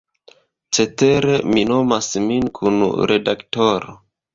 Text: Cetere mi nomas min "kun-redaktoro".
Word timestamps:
Cetere 0.77 1.37
mi 1.51 1.67
nomas 1.75 2.11
min 2.27 2.51
"kun-redaktoro". 2.59 4.01